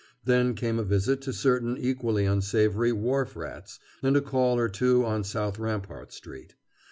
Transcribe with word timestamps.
Then 0.25 0.55
came 0.55 0.79
a 0.79 0.83
visit 0.83 1.21
to 1.21 1.31
certain 1.31 1.77
equally 1.77 2.25
unsavory 2.25 2.91
wharf 2.91 3.35
rats 3.35 3.79
and 4.01 4.17
a 4.17 4.21
call 4.21 4.57
or 4.57 4.67
two 4.67 5.05
on 5.05 5.23
South 5.23 5.59
Rampart 5.59 6.11
Street. 6.11 6.55